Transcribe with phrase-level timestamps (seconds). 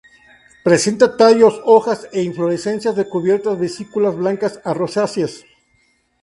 [0.67, 5.45] Presenta tallos, hojas e inflorescencias de cubiertas vesículas blancas a rosáceas.